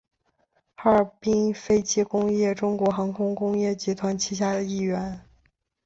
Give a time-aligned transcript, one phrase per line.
[0.75, 5.23] 哈尔滨飞机工业中国航空工业集团旗下一员。